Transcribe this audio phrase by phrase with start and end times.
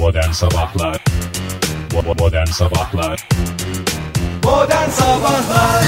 [0.00, 1.04] Modern Sabahlar
[2.18, 3.28] Modern Sabahlar
[4.44, 5.84] Modern Sabahlar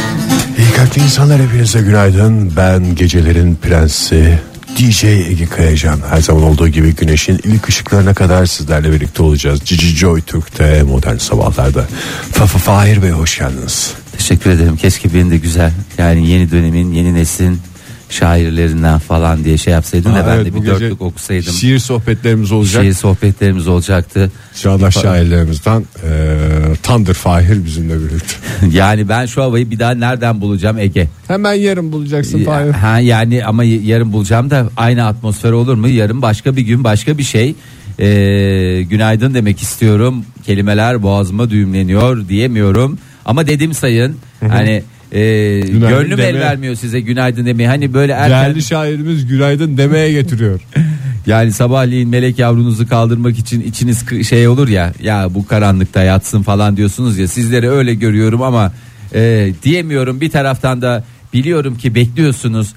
[0.58, 2.52] İyi kalpli insanlar hepinize günaydın.
[2.56, 4.38] Ben gecelerin prensi
[4.78, 6.00] DJ Ege Kayacan.
[6.10, 9.61] Her zaman olduğu gibi güneşin ilk ışıklarına kadar sizlerle birlikte olacağız.
[9.64, 11.86] Cici Joy Türk'te modern sabahlarda.
[12.32, 13.94] Fafa Fahir Bey hoş geldiniz.
[14.18, 14.76] Teşekkür ederim.
[14.76, 15.72] Keşke benim de güzel.
[15.98, 17.60] Yani yeni dönemin, yeni neslin
[18.12, 21.52] şairlerinden falan diye şey yapsaydın da Aa, ben evet, de bir dörtlük okusaydım.
[21.52, 22.82] Şiir sohbetlerimiz olacak.
[22.82, 24.32] Şiir sohbetlerimiz olacaktı.
[24.62, 26.37] Çağdaş şairlerimizden e,
[26.82, 28.34] Tandır Fahir bizimle birlikte.
[28.78, 31.09] yani ben şu havayı bir daha nereden bulacağım Ege?
[31.28, 32.70] Hemen yarın bulacaksın Fahir.
[32.70, 35.88] Ha yani ama yarın bulacağım da aynı atmosfer olur mu?
[35.88, 37.54] Yarın başka bir gün, başka bir şey.
[37.98, 40.24] Ee, günaydın demek istiyorum.
[40.46, 42.98] Kelimeler boğazıma düğümleniyor diyemiyorum.
[43.24, 44.16] Ama dedim sayın.
[44.48, 44.82] Hani
[45.12, 47.69] e, gönlüm el demeye- vermiyor size günaydın demeye.
[47.69, 50.61] Hani böyle erken Değerli şairimiz günaydın demeye getiriyor.
[51.27, 56.77] Yani sabahleyin melek yavrunuzu kaldırmak için içiniz şey olur ya ya bu karanlıkta yatsın falan
[56.77, 58.73] diyorsunuz ya sizleri öyle görüyorum ama
[59.15, 62.74] e, diyemiyorum bir taraftan da biliyorum ki bekliyorsunuz.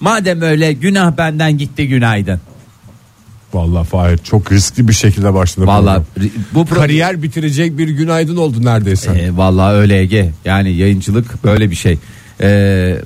[0.00, 2.40] Madem öyle günah benden gitti günaydın.
[3.54, 5.66] Vallahi Fahir çok riskli bir şekilde başladı.
[5.66, 6.30] Vallahi program.
[6.54, 9.10] bu Kariyer bitirecek bir günaydın oldu neredeyse.
[9.10, 10.30] E, vallahi öyle Ege.
[10.44, 11.98] Yani yayıncılık böyle bir şey.
[12.40, 12.96] E,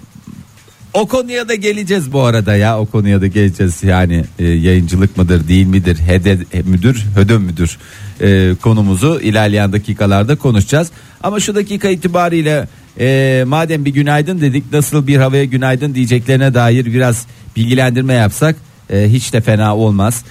[0.95, 2.79] o konuya da geleceğiz bu arada ya.
[2.81, 3.83] O konuya da geleceğiz.
[3.83, 7.79] Yani e, yayıncılık mıdır, değil midir, hede he- müdür, hödö müdür
[8.21, 10.91] e, konumuzu ilerleyen dakikalarda konuşacağız.
[11.23, 12.69] Ama şu dakika itibariyle
[13.01, 18.57] e, madem bir günaydın dedik, nasıl bir havaya günaydın diyeceklerine dair biraz bilgilendirme yapsak
[18.91, 20.25] e, hiç de fena olmaz.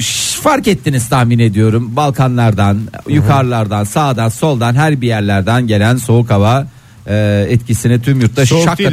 [0.00, 6.66] Ş- fark ettiniz tahmin ediyorum Balkanlardan yukarılardan sağdan soldan her bir yerlerden gelen soğuk hava
[7.06, 8.90] e, etkisini tüm yurtta Soğuk şak değil.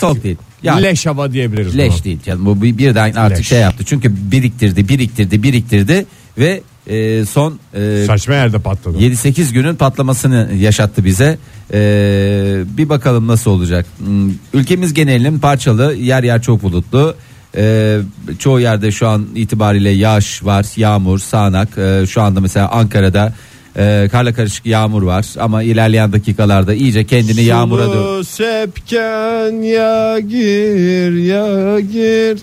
[0.00, 0.36] soğuk değil.
[0.62, 1.76] Yani Leş hava diyebiliriz.
[1.76, 2.04] leş buna.
[2.04, 3.48] değil canım bu bir- birden artık Leş.
[3.48, 6.06] şey yaptı çünkü biriktirdi biriktirdi biriktirdi
[6.38, 8.98] ve e, son e, Saçma yerde patladı.
[8.98, 11.38] 7-8 günün patlamasını yaşattı bize.
[11.72, 13.86] Ee, bir bakalım nasıl olacak.
[13.98, 17.14] Hmm, Ülkemiz genelinin parçalı, yer yer çok bulutlu.
[17.56, 17.98] Ee,
[18.38, 21.78] çoğu yerde şu an itibariyle yağış var, yağmur, sağanak.
[21.78, 23.32] Ee, şu anda mesela Ankara'da
[23.76, 30.18] e, karla karışık yağmur var ama ilerleyen dakikalarda iyice kendini yağmura dö- Sulu sepken ya
[30.18, 32.38] gir ya gir.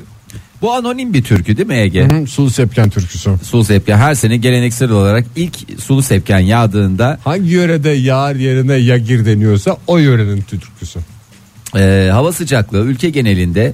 [0.61, 2.07] Bu anonim bir türkü değil mi Ege?
[2.07, 3.29] Hı, Sulu sepken türküsü.
[3.43, 8.97] Sulu sepken her sene geleneksel olarak ilk sulu sepken yağdığında Hangi yörede yağar yerine ya
[8.97, 10.99] gir deniyorsa o yörenin türküsü.
[11.75, 13.73] Ee, hava sıcaklığı ülke genelinde e,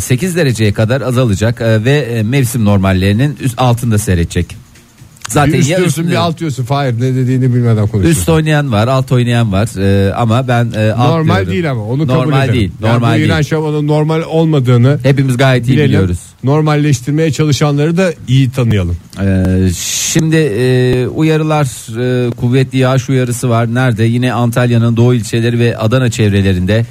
[0.00, 4.56] 8 dereceye kadar azalacak e, ve e, mevsim normallerinin üst altında seyredecek.
[5.28, 6.66] Zaten bir üst diyorsun üstünde- bir alt diyorsun.
[6.68, 8.20] Hayır ne dediğini bilmeden konuşuyorsun.
[8.20, 9.68] üst oynayan var, alt oynayan var
[10.08, 11.52] e, ama ben e, alt normal diyorum.
[11.52, 12.54] değil ama onu kabul normal edelim.
[12.60, 12.70] değil.
[12.82, 13.26] Yani Normal değil.
[13.26, 15.88] İran şamanın normal olmadığını Hepimiz gayet iyi bilelim.
[15.88, 16.18] biliyoruz.
[16.44, 18.96] Normalleştirmeye çalışanları da iyi tanıyalım.
[19.22, 19.44] Ee,
[20.12, 21.64] şimdi e, uyarılar
[22.26, 23.74] e, kuvvetli yağış uyarısı var.
[23.74, 24.04] Nerede?
[24.04, 26.86] Yine Antalya'nın doğu ilçeleri ve Adana çevrelerinde.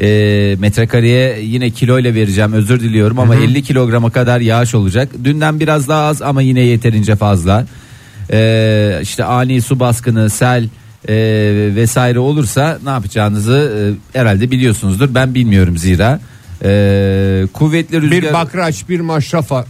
[0.00, 5.08] E, metrekareye yine kiloyla vereceğim özür diliyorum ama 50 kilograma kadar yağış olacak.
[5.24, 7.66] Dünden biraz daha az ama yine yeterince fazla.
[8.32, 10.68] E, işte ani su baskını, sel
[11.08, 11.14] e,
[11.74, 13.72] vesaire olursa ne yapacağınızı
[14.14, 15.14] e, herhalde biliyorsunuzdur.
[15.14, 16.20] Ben bilmiyorum zira.
[16.64, 19.64] E, kuvvetli rüzgar Bir bakraç bir maşrafa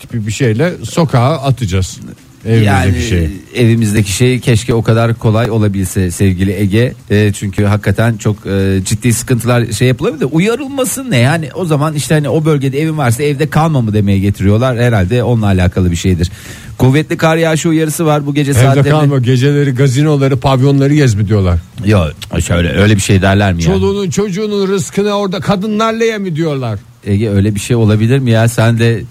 [0.00, 2.00] tipi bir şeyle sokağa atacağız.
[2.48, 3.30] Evimizdeki yani şeyi.
[3.54, 6.92] evimizdeki şey keşke o kadar kolay olabilse sevgili Ege.
[7.10, 11.94] E, çünkü hakikaten çok e, ciddi sıkıntılar şey yapılabilir de uyarılmasın ne yani o zaman
[11.94, 15.96] işte hani o bölgede evin varsa evde kalma mı demeye getiriyorlar herhalde onunla alakalı bir
[15.96, 16.30] şeydir.
[16.78, 18.90] Kuvvetli kar yağışı uyarısı var bu gece Evde saatlerinde.
[18.90, 21.58] kalma geceleri gazinoları pavyonları gez mi diyorlar.
[21.84, 23.72] Yok şöyle öyle bir şey derler mi ya?
[23.72, 26.78] Çoluğunun çocuğunun rızkını orada kadınlarla ye mi diyorlar.
[27.06, 29.02] Ege öyle bir şey olabilir mi ya sen de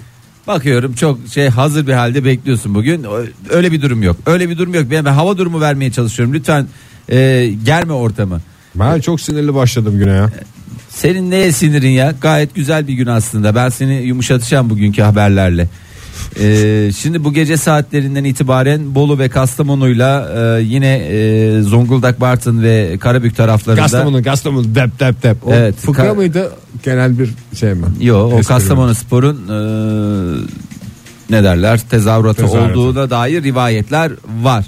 [0.48, 3.06] bakıyorum çok şey hazır bir halde bekliyorsun bugün.
[3.50, 4.18] Öyle bir durum yok.
[4.26, 4.86] Öyle bir durum yok.
[4.92, 6.34] Ben, ben hava durumu vermeye çalışıyorum.
[6.34, 6.68] Lütfen
[7.10, 8.42] e, germe ortamı.
[8.76, 10.30] Ben çok sinirli başladım güne ya.
[10.90, 12.14] senin neye sinirin ya?
[12.22, 13.56] Gayet güzel bir gün aslında.
[13.56, 15.68] Ben seni yumuşatacağım bugünkü haberlerle
[16.40, 22.98] E, şimdi bu gece saatlerinden itibaren Bolu ve Kastamonu'yla e, yine e, Zonguldak, Bartın ve
[23.00, 25.48] Karabük taraflarında Kastamonu Kastamonu dep dep dep.
[25.48, 26.52] O Evet, fıkra ka- mıydı
[26.84, 27.30] genel bir
[27.60, 27.86] şey mi?
[28.02, 28.48] Yo o Espri?
[28.48, 29.58] Kastamonu Spor'un e,
[31.30, 32.80] ne derler tezahüratı Tezahüratı.
[32.80, 34.12] olduğuna dair rivayetler
[34.44, 34.66] var.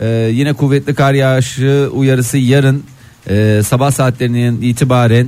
[0.00, 2.82] E, yine kuvvetli kar yağışı uyarısı yarın
[3.30, 5.26] e, sabah saatlerinin itibaren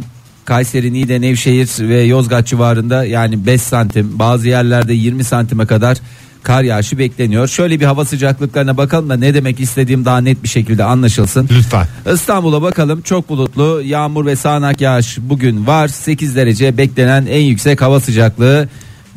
[0.49, 5.99] Kayseri, Niğde, Nevşehir ve Yozgat civarında yani 5 santim bazı yerlerde 20 santime kadar
[6.43, 7.49] kar yağışı bekleniyor.
[7.49, 11.49] Şöyle bir hava sıcaklıklarına bakalım da ne demek istediğim daha net bir şekilde anlaşılsın.
[11.59, 11.87] Lütfen.
[12.15, 17.83] İstanbul'a bakalım çok bulutlu yağmur ve sağanak yağış bugün var 8 derece beklenen en yüksek
[17.83, 18.69] hava sıcaklığı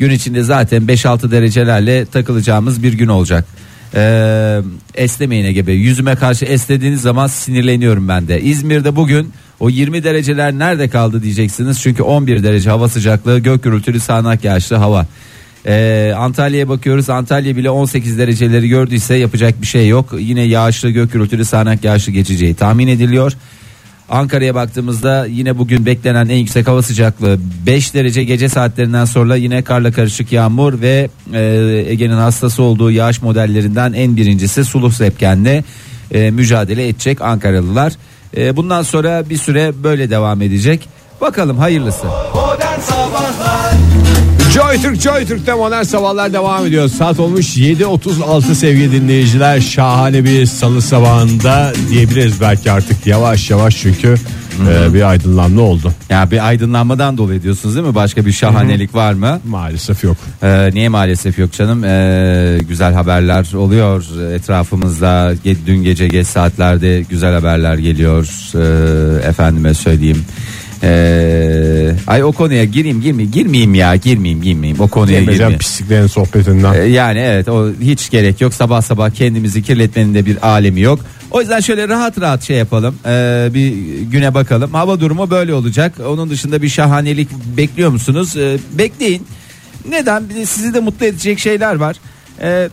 [0.02, 3.46] Gün içinde zaten 5-6 derecelerle takılacağımız bir gün olacak.
[3.96, 4.60] Ee,
[4.96, 5.76] esnemeyin Ege Bey.
[5.76, 8.42] Yüzüme karşı esnediğiniz zaman sinirleniyorum ben de.
[8.42, 11.82] İzmir'de bugün o 20 dereceler nerede kaldı diyeceksiniz.
[11.82, 15.06] Çünkü 11 derece hava sıcaklığı gök gürültülü sağanak yağışlı hava.
[15.66, 17.10] Ee, Antalya'ya bakıyoruz.
[17.10, 20.14] Antalya bile 18 dereceleri gördüyse yapacak bir şey yok.
[20.20, 23.34] Yine yağışlı gök gürültülü sağanak yağışlı geçeceği tahmin ediliyor.
[24.10, 29.62] Ankara'ya baktığımızda yine bugün beklenen en yüksek hava sıcaklığı 5 derece gece saatlerinden sonra yine
[29.62, 35.64] karla karışık yağmur ve e, Ege'nin hastası olduğu yağış modellerinden en birincisi sulu sepkenle
[36.12, 37.94] e, mücadele edecek Ankaralılar.
[38.38, 40.90] E, bundan sonra bir süre böyle devam edecek.
[41.22, 42.08] Bakalım hayırlısı.
[44.54, 46.88] Joy Türk Joy Türk'te modern sabahlar devam ediyor.
[46.88, 49.60] Saat olmuş 7.36 sevgili dinleyiciler.
[49.60, 54.16] Şahane bir salı sabahında diyebiliriz belki artık yavaş yavaş çünkü
[54.70, 55.94] e, bir aydınlanma oldu.
[56.10, 57.96] Ya bir aydınlanmadan dolayı diyorsunuz değil mi?
[57.96, 59.40] Başka bir şahanelik var mı?
[59.48, 60.18] Maalesef yok.
[60.44, 61.84] Ee, niye maalesef yok canım?
[61.84, 64.04] Ee, güzel haberler oluyor
[64.34, 65.34] etrafımızda.
[65.46, 68.28] Ge- Dün gece geç saatlerde güzel haberler geliyor.
[68.56, 70.26] Ee, efendime söyleyeyim.
[70.84, 75.60] Ee, ay o konuya gireyim girmeyeyim girmeyeyim ya girmeyeyim girmeyeyim o konuya Cem girmeyeyim.
[75.60, 76.74] pisliklerin sohbetinden.
[76.74, 81.00] Ee, yani evet o hiç gerek yok sabah sabah kendimizi kirletmenin de bir alemi yok.
[81.32, 85.94] O yüzden şöyle rahat rahat şey yapalım Ee, bir güne bakalım hava durumu böyle olacak
[86.08, 89.28] onun dışında bir şahanelik bekliyor musunuz Ee, bekleyin
[89.90, 91.96] neden sizi de mutlu edecek şeyler var
[92.42, 92.70] Ee,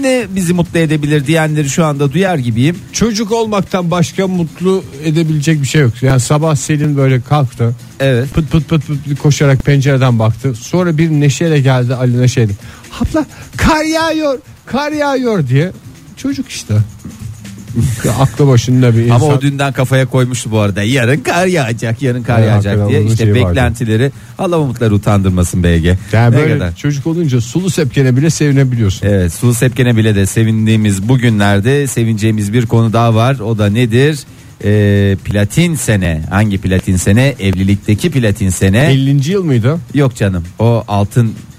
[0.00, 5.66] ne bizi mutlu edebilir diyenleri şu anda duyar gibiyim Çocuk olmaktan başka mutlu edebilecek bir
[5.66, 6.02] şey yok.
[6.02, 7.74] Yani sabah Selin böyle kalktı.
[8.00, 10.54] evet Pıt pıt pıt pıt koşarak pencereden baktı.
[10.54, 12.52] Sonra bir neşeyle geldi Ali'ne şeydi.
[13.00, 13.26] Abla
[13.56, 15.72] kar yağıyor, kar yağıyor diye.
[16.16, 16.74] Çocuk işte.
[18.04, 19.14] Ya aklı başında bir insan.
[19.14, 20.82] Ama o dünden kafaya koymuştu bu arada.
[20.82, 23.04] Yarın kar yağacak, yarın kar Evet, yağacak diye.
[23.04, 23.34] İşte vardı.
[23.50, 25.84] beklentileri Allah umutları utandırmasın BG.
[26.12, 26.76] yani Ne böyle kadar?
[26.76, 29.06] çocuk olunca sulu sepkene bile sevinebiliyorsun.
[29.06, 33.38] Evet Sulu Sepken'e bile de sevindiğimiz bugünlerde sevineceğimiz bir konu daha var.
[33.38, 34.18] O da nedir?
[34.64, 36.22] Ee, platin sene.
[36.30, 37.34] Hangi platin sene?
[37.40, 38.78] Evlilikteki platin sene.
[38.78, 39.30] 50.
[39.30, 39.78] yıl mıydı?
[39.94, 40.84] Yok canım o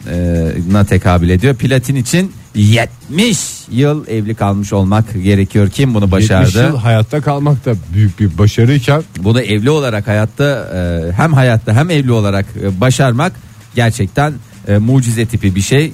[0.07, 1.55] altına tekabül ediyor.
[1.55, 3.39] Platin için 70
[3.71, 5.69] yıl evli kalmış olmak gerekiyor.
[5.69, 6.63] Kim bunu 70 başardı?
[6.67, 10.69] yıl hayatta kalmak da büyük bir başarıyken Bunu evli olarak hayatta
[11.17, 12.45] hem hayatta hem evli olarak
[12.81, 13.33] başarmak
[13.75, 14.33] gerçekten
[14.79, 15.93] mucize tipi bir şey.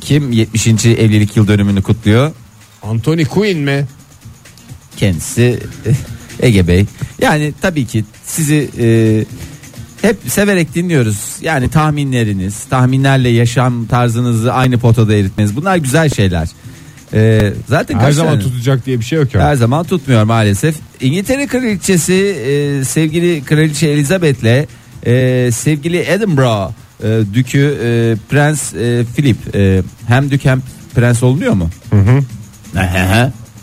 [0.00, 0.66] Kim 70.
[0.86, 2.32] evlilik yıl dönümünü kutluyor?
[2.82, 3.86] Anthony Quinn mi?
[4.96, 5.60] Kendisi
[6.40, 6.86] Ege Bey.
[7.20, 8.70] Yani tabii ki sizi
[10.02, 11.36] hep severek dinliyoruz.
[11.40, 16.48] Yani tahminleriniz, tahminlerle yaşam tarzınızı aynı potada eritmeniz bunlar güzel şeyler.
[17.14, 19.40] E, zaten Her kaç zaman tane- tutacak diye bir şey yok ya.
[19.48, 20.74] her zaman tutmuyor maalesef.
[21.00, 24.66] İngiltere kraliçesi e, sevgili kraliçe Elizabeth'le
[25.06, 26.70] e, sevgili Edinburgh
[27.04, 30.62] e, dükü e, Prens e, Philip e, hem dük hem
[30.94, 31.70] prens oluyor mu?
[31.90, 32.22] Hı hı.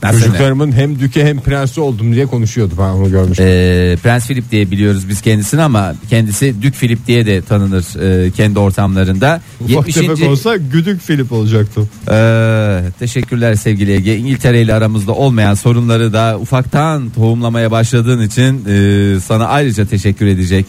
[0.04, 0.12] Ne?
[0.12, 3.46] Çocuklarımın hem düke hem prensi oldum diye konuşuyordu ben onu görmüştüm.
[3.48, 8.32] E, Prens Philip diye biliyoruz biz kendisini ama kendisi Dük Philip diye de tanınır e,
[8.32, 9.42] kendi ortamlarında.
[9.60, 9.96] Ufak 70.
[9.96, 11.82] tefek olsa güdük Filip olacaktı.
[12.12, 14.18] Ee, teşekkürler sevgili Ege.
[14.18, 20.66] İngiltere ile aramızda olmayan sorunları da ufaktan tohumlamaya başladığın için e, sana ayrıca teşekkür edecek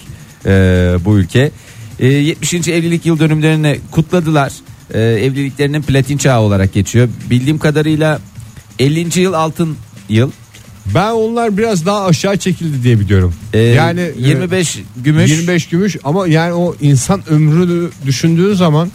[0.47, 0.51] e,
[1.05, 1.51] bu ülke.
[2.01, 2.55] E, 70.
[2.55, 4.53] evlilik yıl dönümlerini kutladılar.
[4.95, 7.09] E, evliliklerinin platin çağı olarak geçiyor.
[7.31, 8.21] Bildiğim kadarıyla
[8.79, 9.21] 50.
[9.21, 9.77] yıl altın
[10.09, 10.31] yıl.
[10.95, 13.35] Ben onlar biraz daha aşağı çekildi diye biliyorum.
[13.53, 15.31] E, yani e, 25 gümüş.
[15.31, 18.91] 25 gümüş ama yani o insan ömrünü düşündüğün zaman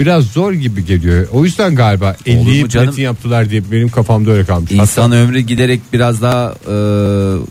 [0.00, 1.26] biraz zor gibi geliyor.
[1.32, 2.86] O yüzden galiba mu 50'yi canım?
[2.86, 4.72] platin yaptılar diye benim kafamda öyle kalmış.
[4.72, 6.74] İnsan ömrü giderek biraz daha e,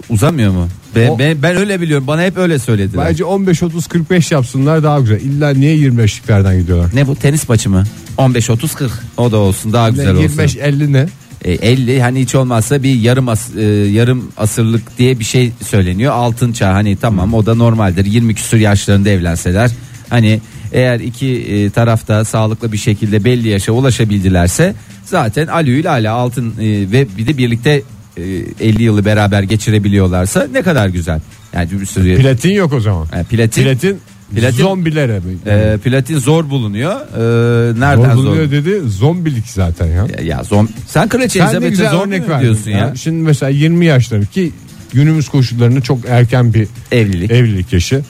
[0.09, 0.67] uzamıyor mu?
[0.95, 2.07] Ben, O- ben, ben öyle biliyorum.
[2.07, 3.05] Bana hep öyle söylediler.
[3.09, 5.21] Bence 15 30 45 yapsınlar daha güzel.
[5.21, 6.89] İlla niye 25'liklerden gidiyorlar?
[6.93, 7.83] Ne bu tenis maçı mı?
[8.17, 10.59] 15 30 40 o da olsun daha güzel 25 olsun.
[10.59, 11.07] 50 ne?
[11.43, 16.13] E, 50 hani hiç olmazsa bir yarım as, e, yarım asırlık diye bir şey söyleniyor.
[16.13, 18.05] Altın çağ hani tamam o da normaldir.
[18.05, 19.71] 20 küsur yaşlarında evlenseler
[20.09, 26.53] hani eğer iki e, tarafta sağlıklı bir şekilde belli yaşa ulaşabildilerse zaten alüyle ala altın
[26.59, 27.81] e, ve bir de birlikte
[28.17, 28.23] e,
[28.59, 31.19] 50 yılı beraber geçirebiliyorlarsa ne kadar güzel.
[31.53, 33.07] Yani bir sürü Platin yok o zaman.
[33.13, 33.99] Yani platin, Platin,
[34.35, 35.35] Platin- zombilere mi?
[35.45, 36.91] e, platin zor bulunuyor.
[36.95, 38.15] E, nereden zor zor?
[38.15, 40.07] bulunuyor dedi zombilik zaten ya.
[40.19, 42.95] Ya, ya zom sen kraliçe Elizabeth'e zor örnek verdin diyorsun ya?
[42.95, 44.51] Şimdi mesela 20 yaşları ki
[44.93, 47.31] günümüz koşullarında çok erken bir Evlilik.
[47.31, 48.01] evlilik yaşı.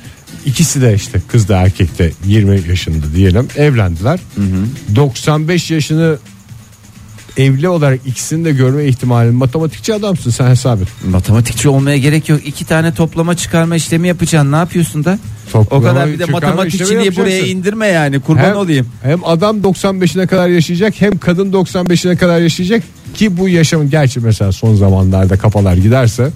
[0.46, 4.20] İkisi de işte kız da erkek de 20 yaşında diyelim evlendiler.
[4.96, 6.17] 95 yaşını
[7.38, 10.88] evli olarak ikisini de görme ihtimalin matematikçi adamsın sen hesap et.
[11.10, 12.48] Matematikçi olmaya gerek yok.
[12.48, 14.52] İki tane toplama çıkarma işlemi yapacaksın.
[14.52, 15.20] Ne yapıyorsun da?
[15.52, 18.20] Toplama, o kadar bir de matematikçiliği buraya indirme yani.
[18.20, 18.88] Kurban Hem, olayım.
[19.04, 24.52] hem adam 95'ine kadar yaşayacak hem kadın 95'ine kadar yaşayacak ki bu yaşamın gerçi mesela
[24.52, 26.30] son zamanlarda kafalar giderse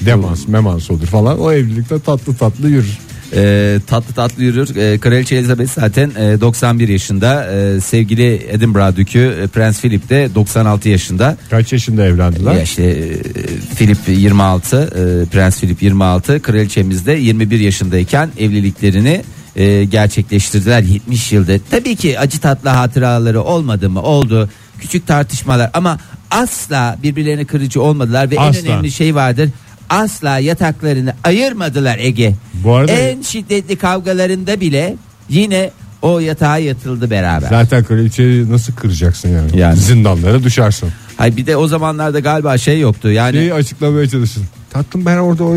[0.00, 2.98] demans memans olur falan o evlilikte tatlı tatlı yürür.
[3.34, 4.76] Ee, tatlı tatlı yürür.
[4.76, 7.46] Ee, Kraliçe Elizabeth zaten e, 91 yaşında.
[7.52, 11.36] Ee, sevgili Edinburgh Dükü e, Prens Philip de 96 yaşında.
[11.50, 12.52] Kaç yaşında evlendiler?
[12.54, 13.22] Ya işte e,
[13.76, 19.22] Philip 26, e, Prens Philip 26, kraliçemiz de 21 yaşındayken evliliklerini
[19.56, 21.52] e, gerçekleştirdiler 70 yılda.
[21.70, 24.02] Tabii ki acı tatlı hatıraları olmadı mı?
[24.02, 24.50] Oldu.
[24.80, 25.98] Küçük tartışmalar ama
[26.30, 28.60] asla birbirlerine kırıcı olmadılar ve Asla.
[28.60, 29.50] en önemli şey vardır.
[29.90, 32.34] Asla yataklarını ayırmadılar Ege.
[32.54, 34.96] Bu arada- en şiddetli kavgalarında bile
[35.28, 35.70] yine
[36.02, 37.48] o yatağa yatıldı beraber.
[37.48, 39.58] Zaten kraliçeyi nasıl kıracaksın yani?
[39.60, 39.76] Yani.
[39.76, 40.88] Zindanlara düşersin.
[41.16, 43.10] Hay bir de o zamanlarda galiba şey yoktu.
[43.10, 44.44] Yani Şeyi açıklamaya çalışın.
[44.70, 45.56] Tatlım ben orada o-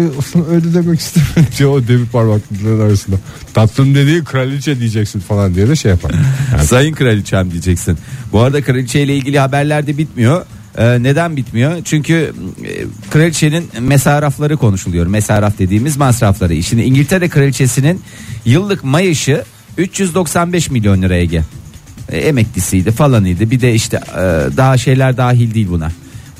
[0.52, 3.16] öyle demek istemedim diyor o demir parmaklıkların arasında.
[3.54, 6.12] Tatlım dediği kraliçe diyeceksin falan diye de şey yapar.
[6.52, 7.98] Yani Sayın kraliçem diyeceksin.
[8.32, 10.46] Bu arada kraliçe ile ilgili haberler de bitmiyor.
[10.78, 11.82] Ee, neden bitmiyor?
[11.84, 12.34] Çünkü
[12.66, 15.08] e, kraliçenin mesarafları konuşuluyor.
[15.08, 16.64] Mesaraf dediğimiz masrafları.
[16.64, 18.02] Şimdi İngiltere kraliçesinin
[18.46, 19.44] yıllık maaşı
[19.78, 21.44] 395 milyon liraya Ege.
[22.10, 23.52] E, emeklisiydi falanıydı.
[23.52, 24.22] Bir de işte e,
[24.58, 25.92] daha şeyler dahil değil buna.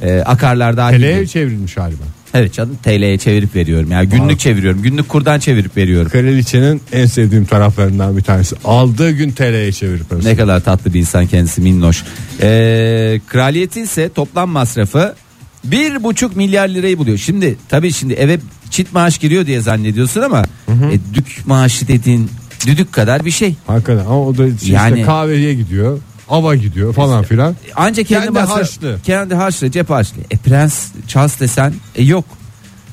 [0.02, 1.28] E, akarlar dahil TL'ye değil.
[1.28, 2.04] çevrilmiş galiba.
[2.34, 3.92] Evet canım TL'ye çevirip veriyorum.
[3.92, 4.82] Yani günlük çeviriyorum.
[4.82, 6.10] Günlük kurdan çevirip veriyorum.
[6.10, 8.56] Kraliçenin en sevdiğim taraflarından bir tanesi.
[8.66, 10.28] Aldığı gün TL'ye çevirip parası.
[10.28, 12.04] Ne kadar tatlı bir insan kendisi minnoş.
[12.42, 15.16] Ee, kraliyeti ise toplam masrafı
[15.64, 17.18] bir buçuk milyar lirayı buluyor.
[17.18, 22.30] Şimdi tabii şimdi eve çit maaş giriyor diye zannediyorsun ama e, dük maaşı dediğin
[22.68, 23.56] düdük kadar bir şey.
[23.68, 26.00] Hakikaten ama o da işte Yani- kahveye gidiyor.
[26.32, 27.56] Ava gidiyor falan filan.
[27.76, 28.98] Ancak kendi, Kendi masraf- harçlı.
[29.04, 30.18] Kendi harçlı cep harçlı.
[30.32, 32.26] E prens Charles desen e, yok.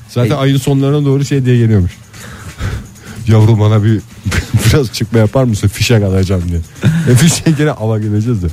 [0.09, 1.91] Zaten E- ayın sonlarına doğru şey diye geliyormuş.
[3.27, 4.01] Yavrum bana bir
[4.65, 6.59] biraz çıkma yapar mısın fişek alacağım diye.
[7.11, 8.47] E fişek gene ava geleceğiz de.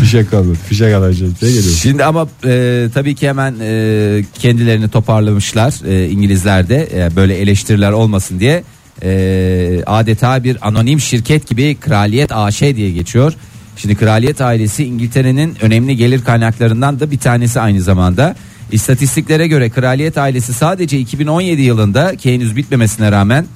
[0.00, 0.58] Fişek kalmadı.
[0.68, 1.74] Fişek alacağız diye geliyor.
[1.74, 7.92] Şimdi ama e, tabii ki hemen e, kendilerini toparlamışlar e, İngilizler de e, böyle eleştiriler
[7.92, 8.64] olmasın diye
[9.02, 13.32] e, adeta bir anonim şirket gibi Kraliyet AŞ diye geçiyor.
[13.76, 18.36] Şimdi Kraliyet ailesi İngiltere'nin önemli gelir kaynaklarından da bir tanesi aynı zamanda.
[18.72, 23.46] İstatistiklere göre Kraliyet ailesi sadece 2017 yılında ki henüz bitmemesine rağmen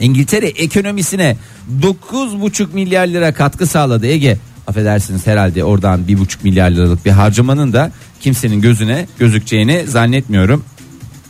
[0.00, 1.36] İngiltere ekonomisine
[1.82, 4.38] 9,5 milyar lira katkı sağladı Ege.
[4.66, 10.64] Affedersiniz herhalde oradan 1,5 milyar liralık bir harcamanın da kimsenin gözüne gözükeceğini zannetmiyorum.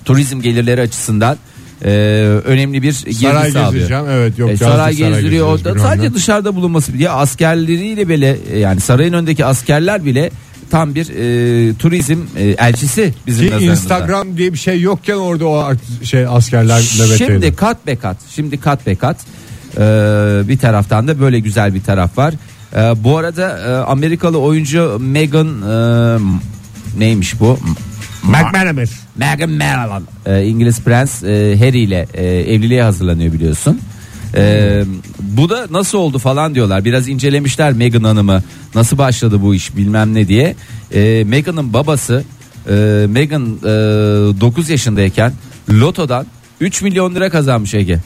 [0.04, 1.36] Turizm gelirleri açısından
[1.84, 1.90] e,
[2.44, 3.72] önemli bir girdi Saray sağlıyor.
[3.72, 4.04] gezeceğim.
[4.10, 4.50] Evet yok.
[4.50, 6.14] E, saray gezdiriyor orada sadece ne.
[6.14, 10.30] dışarıda bulunması ya askerleriyle bile e, yani sarayın önündeki askerler bile
[10.70, 13.64] tam bir e, turizm e, elçisi bizim Ki.
[13.64, 15.72] Instagram diye bir şey yokken orada o
[16.02, 17.32] şey askerler nöbetteydi.
[17.32, 18.16] Şimdi kat be kat.
[18.30, 19.16] Şimdi kat be kat.
[19.78, 22.34] Ee, bir taraftan da böyle güzel bir taraf var.
[22.76, 26.18] Ee, bu arada e, Amerikalı oyuncu Meghan e,
[26.98, 27.58] neymiş bu?
[28.22, 28.86] McManaman.
[29.16, 30.04] Meghan Markle.
[30.26, 33.80] Ee, İngiliz Prens e, Harry ile e, evliliğe hazırlanıyor biliyorsun.
[34.36, 34.84] Ee,
[35.20, 36.84] bu da nasıl oldu falan diyorlar.
[36.84, 38.42] Biraz incelemişler Meghan Hanım'ı.
[38.74, 40.56] Nasıl başladı bu iş bilmem ne diye.
[40.94, 42.24] Ee, Meghan'ın babası
[42.68, 42.72] e,
[43.08, 43.68] Meghan e,
[44.40, 45.32] 9 yaşındayken
[45.70, 46.26] lotodan
[46.60, 47.98] 3 milyon lira kazanmış Ege.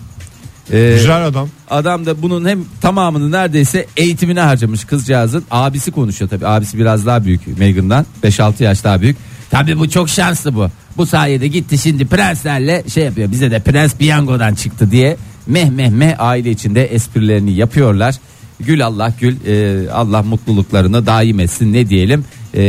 [0.72, 1.48] Ee, Güzel adam.
[1.70, 5.44] Adam da bunun hem tamamını neredeyse eğitimine harcamış kızcağızın.
[5.50, 6.46] Abisi konuşuyor tabii.
[6.46, 8.06] Abisi biraz daha büyük Meghan'dan.
[8.24, 9.16] 5-6 yaş daha büyük.
[9.50, 10.68] Tabii bu çok şanslı bu.
[10.98, 13.30] Bu sayede gitti şimdi prenslerle şey yapıyor.
[13.30, 18.14] Bize de prens piyangodan çıktı diye meh meh meh aile içinde esprilerini yapıyorlar.
[18.60, 22.24] Gül Allah gül e, Allah mutluluklarını daim etsin ne diyelim
[22.54, 22.60] E,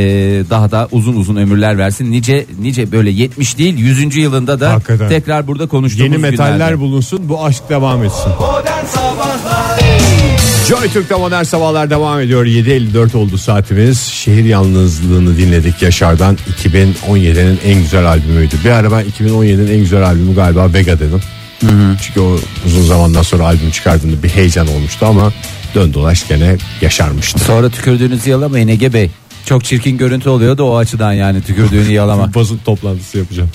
[0.50, 4.15] daha da uzun uzun ömürler versin nice nice böyle 70 değil 100.
[4.15, 5.09] yılında da Hakikaten.
[5.09, 6.79] tekrar burada konuştuğumuz Yeni metaller günlerde.
[6.79, 8.31] bulunsun bu aşk devam etsin.
[8.39, 9.78] Modern Sabahlar
[10.69, 12.45] Joy Türk'te modern sabahlar devam ediyor.
[12.45, 13.99] 7.54 oldu saatimiz.
[13.99, 16.38] Şehir yalnızlığını dinledik Yaşar'dan.
[16.63, 18.55] 2017'nin en güzel albümüydü.
[18.65, 21.21] Bir ara ben 2017'nin en güzel albümü galiba Vega dedim.
[22.01, 25.33] Çünkü o uzun zamandan sonra albüm çıkardığında bir heyecan olmuştu ama
[25.75, 27.39] dön dolaş gene yaşarmıştı.
[27.39, 29.09] Sonra tükürdüğünüzü yalamayın Ege Bey.
[29.45, 32.33] Çok çirkin görüntü oluyor da o açıdan yani tükürdüğünü yalama.
[32.35, 33.49] Basın toplantısı yapacağım.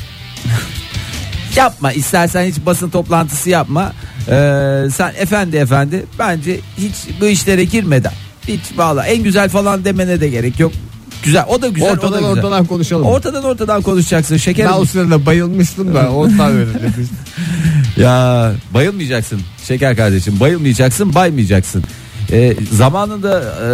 [1.57, 3.93] yapma istersen hiç basın toplantısı yapma.
[4.29, 8.13] Ee, sen efendi efendi bence hiç bu işlere girmeden
[8.49, 10.73] hiç valla en güzel falan demene de gerek yok.
[11.25, 12.31] Güzel o da güzel o da Ortadan güzel.
[12.33, 13.07] ortadan konuşalım.
[13.07, 14.71] Ortadan ortadan konuşacaksın şekerim.
[14.71, 16.71] ben o sırada bayılmıştım da ondan öyle.
[17.97, 21.85] Ya bayılmayacaksın şeker kardeşim bayılmayacaksın baymayacaksın.
[22.35, 23.69] E, zamanında e,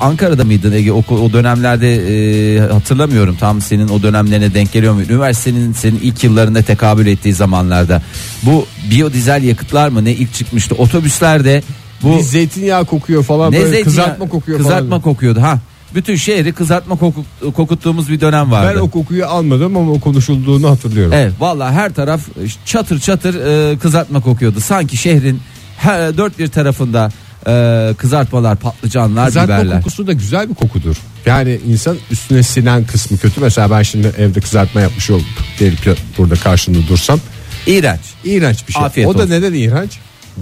[0.00, 5.02] Ankara'da mıydın Ege o, o dönemlerde e, hatırlamıyorum tam senin o dönemlerine denk geliyor mu?
[5.02, 8.02] Üniversitenin senin ilk yıllarında tekabül ettiği zamanlarda
[8.42, 11.62] bu biyodizel yakıtlar mı ne ilk çıkmıştı otobüslerde
[12.02, 15.00] bu Bir zeytinyağı kokuyor falan ne böyle zeytinyağı- kızartma kokuyor kızartma falan.
[15.02, 15.58] kokuyordu ha
[15.94, 18.72] bütün şehri kızartma koku, kokuttuğumuz bir dönem vardı.
[18.74, 21.12] Ben o kokuyu almadım ama o konuşulduğunu hatırlıyorum.
[21.12, 22.20] Evet vallahi her taraf
[22.64, 23.34] çatır çatır
[23.72, 24.60] e, kızartma kokuyordu.
[24.60, 25.40] Sanki şehrin
[25.76, 27.10] her, dört bir tarafında
[27.48, 29.78] e, kızartmalar, patlıcanlar, Kızartma biberler.
[29.78, 30.96] kokusu da güzel bir kokudur.
[31.26, 33.40] Yani insan üstüne sinen kısmı kötü.
[33.40, 35.24] Mesela ben şimdi evde kızartma yapmış olup
[35.58, 37.20] gelip burada karşında dursam
[37.66, 38.00] İğrenç.
[38.24, 38.82] iğrenç bir şey.
[38.82, 39.30] Afiyet o da olsun.
[39.30, 39.90] neden iğrenç?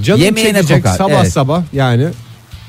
[0.02, 1.32] Canım Yemeğine çekecek kokar, sabah evet.
[1.32, 2.06] sabah yani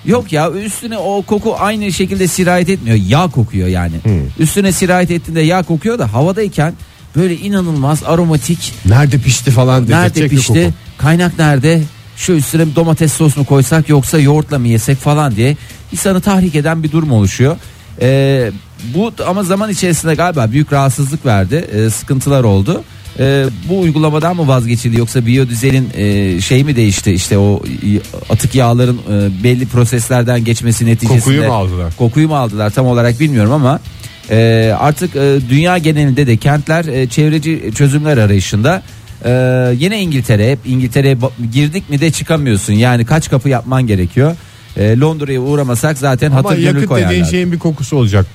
[0.05, 2.97] Yok ya üstüne o koku aynı şekilde sirayet etmiyor.
[3.07, 3.95] Yağ kokuyor yani.
[4.39, 6.73] Üstüne sirayet ettiğinde yağ kokuyor da havadayken
[7.15, 8.73] böyle inanılmaz aromatik.
[8.85, 10.53] nerede pişti falan Nerede dedirtecek bir pişti?
[10.53, 10.73] koku.
[10.97, 11.81] Kaynak nerede?
[12.17, 15.57] Şu üstüne domates sos mu koysak yoksa yoğurtla mı yesek falan diye
[15.91, 17.57] insanı tahrik eden bir durum oluşuyor.
[18.01, 18.51] Ee,
[18.95, 21.65] bu ama zaman içerisinde galiba büyük rahatsızlık verdi.
[21.73, 22.83] Ee, sıkıntılar oldu.
[23.19, 27.63] Ee, bu uygulamadan mı vazgeçildi yoksa biyodizelin e, şey mi değişti işte o
[28.29, 31.93] atık yağların e, belli proseslerden geçmesi neticesinde Kokuyu mu aldılar?
[31.97, 33.79] kokuyu mu aldılar tam olarak bilmiyorum ama
[34.29, 38.81] e, artık e, dünya genelinde de kentler e, çevreci çözümler arayışında
[39.25, 39.31] e,
[39.79, 41.17] yine İngiltere hep İngiltere'ye
[41.53, 44.35] girdik mi de çıkamıyorsun yani kaç kapı yapman gerekiyor
[44.77, 47.25] E, Londra'ya uğramasak zaten Ama hatır gönül yakıt dediğin koyarlar.
[47.31, 48.25] şeyin bir kokusu olacak.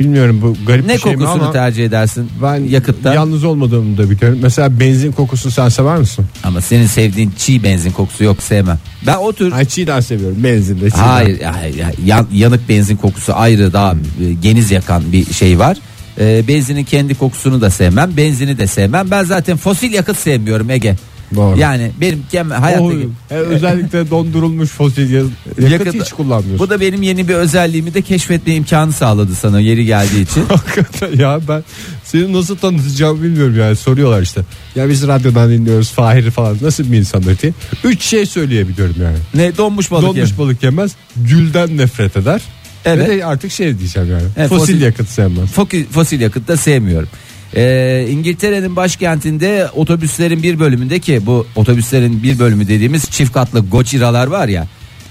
[0.00, 3.98] Bilmiyorum bu garip ne bir şey mi kokusunu ama tercih edersin ben yakıtta yalnız olmadığımı
[3.98, 4.38] da biliyorum.
[4.42, 6.24] Mesela benzin kokusunu sen sever misin?
[6.44, 10.90] ama senin sevdiğin çiğ benzin kokusu yok sevmem ben o tür Ay çiğden seviyorum benzinde.
[10.90, 11.02] çiğden.
[11.02, 11.98] Hayır, hayır, hayır.
[12.06, 15.76] Yan- yanık benzin kokusu ayrı daha e, geniz yakan bir şey var.
[16.20, 19.10] E, benzinin kendi kokusunu da sevmem, benzini de sevmem.
[19.10, 20.96] Ben zaten fosil yakıt sevmiyorum Ege.
[21.34, 21.58] Doğru.
[21.58, 22.92] Yani benim kem O,
[23.30, 25.20] e, özellikle dondurulmuş fosil ya-
[25.70, 26.58] yakıt, Yakıt- hiç kullanmıyorsun.
[26.58, 30.44] bu da benim yeni bir özelliğimi de keşfetme imkanı sağladı sana yeri geldiği için.
[30.48, 31.64] Hakikaten ya ben
[32.04, 34.40] seni nasıl tanıtacağımı bilmiyorum yani soruyorlar işte.
[34.76, 37.52] Ya biz radyodan dinliyoruz Fahir'i falan nasıl bir insandır diye.
[37.84, 39.16] Üç şey söyleyebiliyorum yani.
[39.34, 40.38] ne donmuş balık Donmuş yem.
[40.38, 42.40] balık yemez, gülden nefret eder.
[42.86, 43.08] Evet.
[43.08, 44.22] Ve de artık şey diyeceğim yani.
[44.36, 45.50] Evet, fosil, fosil- yakıt sevmez.
[45.90, 47.08] Fosil, yakıt da sevmiyorum.
[47.56, 54.26] Ee, İngiltere'nin başkentinde otobüslerin bir bölümünde ki bu otobüslerin bir bölümü dediğimiz çift katlı Gojira'lar
[54.26, 54.66] var ya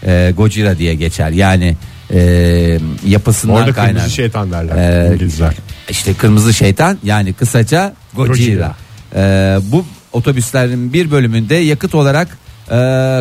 [0.06, 1.76] e, Gojira diye geçer yani
[2.14, 3.96] e, yapısından Orada kaynak.
[3.96, 5.54] kırmızı şeytan derler Ee, İngilizler.
[5.90, 8.34] İşte kırmızı şeytan yani kısaca Gojira.
[8.34, 8.76] Gojira.
[9.16, 12.28] Ee, bu otobüslerin bir bölümünde yakıt olarak
[12.68, 12.76] e,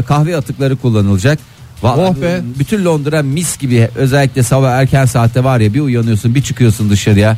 [0.07, 1.39] kahve atıkları kullanılacak.
[1.85, 2.41] Va- Oh be.
[2.59, 7.37] Bütün Londra mis gibi özellikle sabah erken saatte var ya bir uyanıyorsun bir çıkıyorsun dışarıya.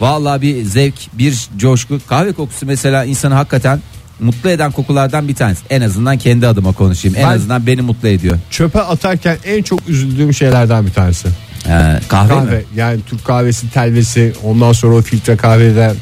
[0.00, 3.80] Vallahi bir zevk bir coşku kahve kokusu mesela insanı hakikaten
[4.20, 5.60] mutlu eden kokulardan bir tanesi.
[5.70, 7.16] En azından kendi adıma konuşayım.
[7.16, 8.38] En Ben- azından beni mutlu ediyor.
[8.50, 11.28] Çöpe atarken en çok üzüldüğüm şeylerden bir tanesi.
[11.68, 12.64] Ee, kahve, Kahve mi?
[12.76, 15.96] yani Türk kahvesi telvesi ondan sonra o filtre kahveden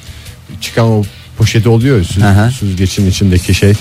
[0.60, 1.02] çıkan o
[1.38, 2.50] poşeti oluyor ya, süz, Aha.
[2.50, 3.72] süzgecin içindeki şey.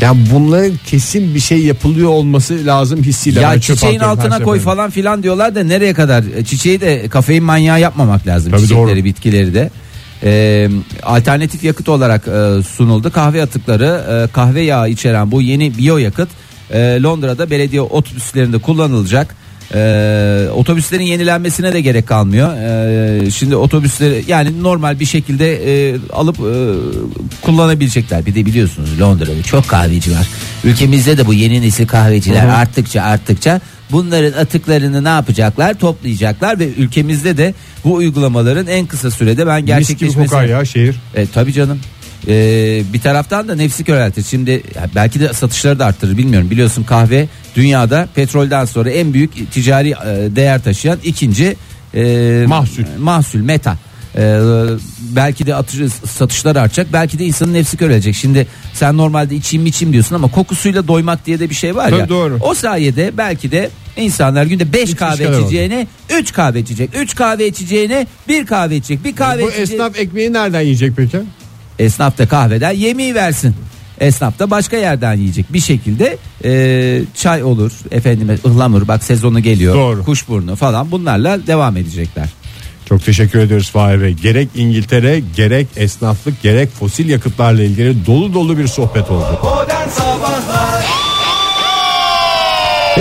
[0.00, 3.40] Yani bunların kesin bir şey yapılıyor olması lazım hissiyle.
[3.40, 4.64] Ya Ben çiçeğin atıyorum her altına koy seferinde.
[4.76, 6.24] falan filan diyorlar da nereye kadar?
[6.36, 8.50] E, Çiçeği de kafein manyağı yapmamak lazım.
[8.52, 9.04] Tabii Çiçekleri, doğru.
[9.04, 9.70] bitkileri de.
[10.22, 10.68] Ee,
[11.02, 13.12] alternatif yakıt olarak e, sunuldu.
[13.12, 16.28] Kahve atıkları, e, kahve yağı içeren bu yeni biyo yakıt
[16.70, 19.36] e, Londra'da belediye otobüslerinde kullanılacak.
[19.74, 22.56] E, otobüslerin yenilenmesine de gerek kalmıyor.
[22.56, 25.54] E, şimdi otobüsleri yani normal bir şekilde
[25.90, 26.52] e, alıp e,
[27.42, 28.26] kullanabilecekler.
[28.26, 30.28] Bir de biliyorsunuz Londra'da çok kahveci var.
[30.64, 35.74] Ülkemizde de bu yeni nesil kahveciler arttıkça arttıkça bunların atıklarını ne yapacaklar?
[35.74, 40.96] Toplayacaklar ve ülkemizde de bu uygulamaların en kısa sürede ben Mis gibi ya şehir.
[41.14, 41.80] e, tabii canım.
[42.28, 42.32] E,
[42.92, 44.24] bir taraftan da nefsi köreltir.
[44.24, 44.62] Şimdi
[44.94, 46.50] belki de satışları da arttırır bilmiyorum.
[46.50, 49.94] Biliyorsun kahve dünyada petrolden sonra en büyük ticari e,
[50.36, 51.56] değer taşıyan ikinci
[51.94, 52.82] e, Mahsul.
[52.98, 53.78] mahsul meta.
[54.16, 54.40] E,
[55.00, 56.86] belki de atış, satışlar artacak.
[56.92, 58.14] Belki de insanın nefsi körelecek.
[58.14, 61.98] Şimdi sen normalde içeyim içeyim diyorsun ama kokusuyla doymak diye de bir şey var ya.
[61.98, 62.38] Tabii doğru.
[62.40, 65.40] O sayede belki de insanlar günde 5 kahve oldu.
[65.40, 65.86] içeceğine
[66.18, 66.90] 3 kahve içecek.
[66.96, 69.04] 3 kahve içeceğine 1 kahve içecek.
[69.04, 69.70] Bir kahve Bu içecek.
[69.74, 71.18] esnaf ekmeği nereden yiyecek peki?
[71.78, 73.54] Esnaf da kahveden yemeği versin.
[74.00, 75.52] Esnaf da başka yerden yiyecek.
[75.52, 79.74] Bir şekilde e, çay olur, efendime ıhlamur bak sezonu geliyor.
[79.74, 80.04] Doğru.
[80.04, 82.28] Kuşburnu falan bunlarla devam edecekler.
[82.88, 84.12] Çok teşekkür ediyoruz Fahir Bey.
[84.12, 89.40] Gerek İngiltere gerek esnaflık gerek fosil yakıtlarla ilgili dolu dolu bir sohbet oldu.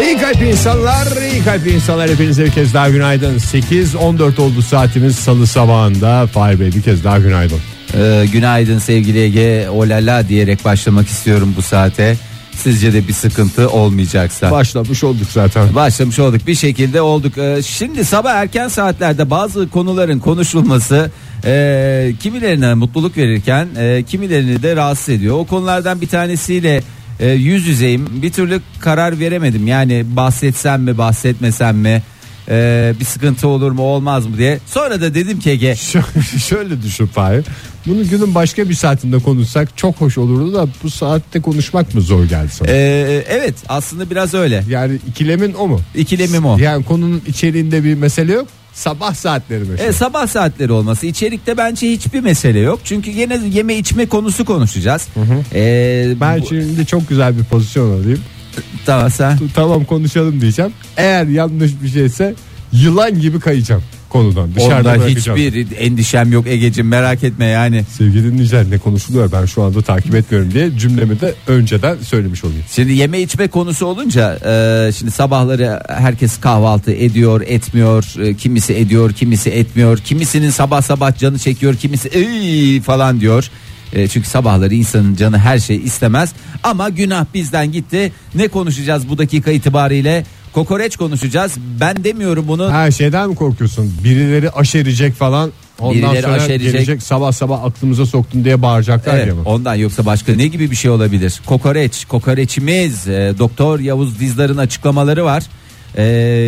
[0.02, 3.38] İyi kalp insanlar, iyi kalp insanlar hepinize bir kez daha günaydın.
[3.38, 6.28] 8.14 oldu saatimiz salı sabahında.
[6.28, 7.60] Fahir Bey bir kez daha günaydın.
[7.98, 12.18] Ee, günaydın sevgili Ege olala diyerek başlamak istiyorum bu saate.
[12.56, 14.52] Sizce de bir sıkıntı olmayacaksa.
[14.52, 15.76] Başlamış olduk zaten.
[15.76, 17.38] Başlamış olduk bir şekilde olduk.
[17.38, 21.12] Ee, Şimdi sabah erken saatlerde bazı konuların konuşulması
[21.46, 25.36] e, kimilerine mutluluk verirken e, kimilerini de rahatsız ediyor.
[25.40, 26.84] O konulardan bir tanesiyle
[27.20, 28.08] e, yüz yüzeyim.
[28.12, 29.68] Bir türlü karar veremedim.
[29.68, 32.02] Yani bahsetsem mi bahsetmesem mi
[32.50, 34.60] E, bir sıkıntı olur mu olmaz mı diye.
[34.68, 35.76] Sonra da dedim ki Ege
[36.50, 37.46] Şöyle- düşün Fahir.
[37.88, 42.24] Bunu günün başka bir saatinde konuşsak çok hoş olurdu da bu saatte konuşmak mı zor
[42.26, 42.68] geldi sana?
[42.72, 42.76] e,
[43.30, 44.64] evet aslında biraz öyle.
[44.70, 45.82] Yani ikilemin o mu?
[45.96, 46.58] İkilemim o.
[46.58, 48.48] Yani konunun içeriğinde bir mesele yok.
[48.74, 49.90] Sabah saatleri mesela.
[49.90, 52.80] E, sabah saatleri olması içerikte bence hiçbir mesele yok.
[52.84, 55.08] Çünkü yine yeme içme konusu konuşacağız.
[55.54, 58.20] E, ben bu- şimdi çok güzel bir pozisyon alayım.
[58.86, 59.40] Tamam sen.
[59.56, 60.72] Tamam konuşalım diyeceğim.
[60.98, 62.34] Eğer yanlış bir şeyse
[62.72, 64.56] yılan gibi kayacağım konudan.
[64.56, 65.38] Dışarıda Onda bırakacağım.
[65.40, 67.84] hiçbir endişem yok Egeciğim merak etme yani.
[67.98, 72.64] Sevgili dinleyiciler ne konuşuluyor ben şu anda takip etmiyorum diye cümlemi de önceden söylemiş olayım.
[72.72, 79.14] Şimdi yeme içme konusu olunca e, şimdi sabahları herkes kahvaltı ediyor etmiyor e, kimisi ediyor
[79.14, 83.50] kimisi etmiyor kimisinin sabah sabah canı çekiyor kimisi "Ey!" falan diyor.
[83.96, 88.12] E, çünkü sabahları insanın canı her şey istemez ama günah bizden gitti.
[88.36, 90.26] Ne konuşacağız bu dakika itibariyle?
[90.54, 91.52] Kokoreç konuşacağız.
[91.80, 92.72] Ben demiyorum bunu.
[92.72, 93.94] Her şeyden mi korkuyorsun?
[94.04, 95.52] Birileri aşerecek falan.
[95.80, 96.72] Ondan Birileri sonra aşerecek.
[96.72, 99.42] gelecek sabah sabah aklımıza soktun diye bağıracaklar Evet, ya mı?
[99.46, 101.42] ondan yoksa başka ne gibi bir şey olabilir?
[101.46, 105.44] Kokoreç, kokoreçimiz, e, Doktor Yavuz Dizdar'ın açıklamaları var.
[105.98, 106.04] E,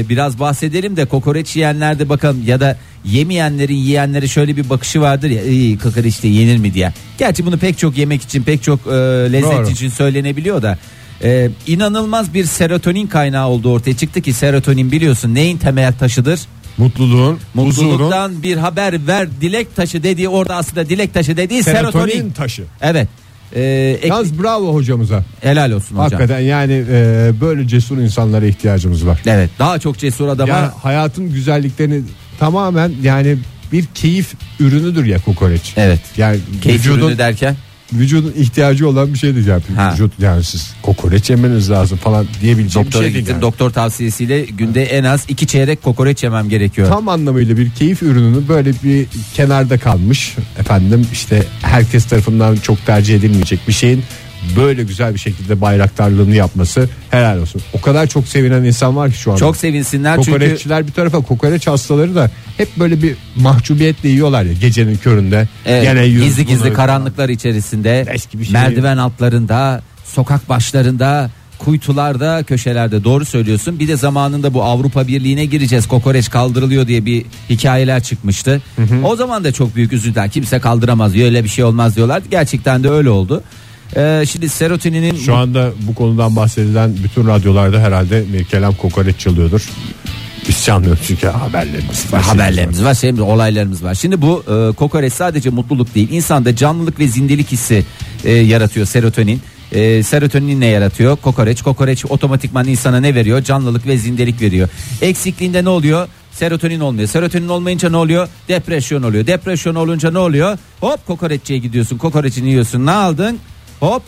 [0.10, 2.78] biraz bahsedelim de kokoreç yiyenler de bakalım ya da
[3.12, 6.94] yemeyenlerin yiyenlere şöyle bir bakışı vardır ya iyi kokoreç de yenir mi diye.
[7.18, 8.92] Gerçi bunu pek çok yemek için pek çok e,
[9.34, 9.70] lezzet Doğru.
[9.70, 10.78] için söylenebiliyor da
[11.24, 16.40] e, inanılmaz bir serotonin kaynağı olduğu ortaya çıktı ki serotonin biliyorsun neyin temel taşıdır?
[16.78, 21.92] Mutluluğun, huzurun, Mutluluktan bir haber ver dilek taşı dediği orada aslında dilek taşı dediği serotonin.
[22.12, 22.64] serotonin taşı.
[22.82, 23.08] Evet.
[23.56, 25.24] Ee, ek- Yalnız bravo hocamıza.
[25.42, 26.04] helal olsun hocam.
[26.20, 29.20] Hakikaten yani e, böyle cesur insanlara ihtiyacımız var.
[29.26, 29.50] Evet.
[29.60, 30.54] Daha çok cesur adama.
[30.54, 32.02] Yani hayatın güzelliklerini
[32.40, 33.38] tamamen yani
[33.72, 35.74] bir keyif ürünüdür ya kokoreç.
[35.78, 36.00] Evet.
[36.18, 37.56] Yani Keyif vücudun, ürünü derken.
[37.94, 39.62] vücudun ihtiyacı olan bir şey diyeceğim.
[39.76, 39.92] Ha.
[39.94, 43.34] Vücut yani siz kokoreç yemeniz lazım falan diyebileceğim Doktora bir şey değil gittim.
[43.36, 43.42] yani.
[43.42, 46.88] Doktor tavsiyesiyle günde en az iki çeyrek kokoreç yemem gerekiyor.
[46.90, 53.16] Tam anlamıyla bir keyif ürününü böyle bir kenarda kalmış efendim işte herkes tarafından çok tercih
[53.16, 54.04] edilmeyecek bir şeyin
[54.56, 57.62] böyle güzel bir şekilde bayraktarlığını yapması helal olsun.
[57.74, 59.40] O kadar çok sevinen insan var ki şu anda.
[59.40, 64.54] Çok sevinsinler çünkü Kokoreççiler bir tarafa kokoreç hastaları da hep böyle bir mahcubiyetle yiyorlar ya
[64.54, 65.48] gecenin köründe.
[65.66, 66.74] Evet, Gene gizli gizli bunları.
[66.74, 68.52] karanlıklar içerisinde şey.
[68.52, 75.88] merdiven altlarında sokak başlarında kuytularda köşelerde doğru söylüyorsun bir de zamanında bu Avrupa Birliği'ne gireceğiz
[75.88, 78.62] kokoreç kaldırılıyor diye bir hikayeler çıkmıştı
[79.04, 82.90] o zaman da çok büyük üzüntüler kimse kaldıramaz öyle bir şey olmaz diyorlar gerçekten de
[82.90, 83.44] öyle oldu
[83.96, 89.70] Ee, şimdi serotoninin Şu anda bu konudan bahsedilen bütün radyolarda herhalde Mirkelem kokoreç çalıyordur.
[90.48, 92.22] Biz çalmıyoruz çünkü haberlerimiz var.
[92.22, 93.96] haberlerimiz var, şeyimiz, olaylarımız var.
[93.96, 97.84] Şimdi bu e, kokoreç sadece mutluluk değil, insanda canlılık ve zindelik hissi
[98.26, 99.42] e, yaratıyor serotonin.
[99.72, 101.16] E, serotonin ne yaratıyor?
[101.16, 101.62] Kokoreç.
[101.62, 103.44] Kokoreç otomatikman insana ne veriyor?
[103.44, 104.70] Canlılık ve zindelik veriyor.
[105.02, 106.08] Eksikliğinde ne oluyor?
[106.32, 107.08] Serotonin olmuyor.
[107.08, 108.30] Serotonin olmayınca ne oluyor?
[108.48, 109.28] Depresyon oluyor.
[109.28, 110.58] Depresyon olunca ne oluyor?
[110.80, 111.98] Hop kokoreççiye gidiyorsun.
[111.98, 112.86] Kokoreçini yiyorsun.
[112.86, 113.40] Ne aldın?
[113.80, 114.04] Hop